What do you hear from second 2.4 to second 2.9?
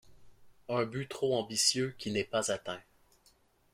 atteint.